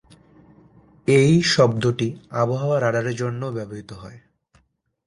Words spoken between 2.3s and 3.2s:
আবহাওয়া রাডারের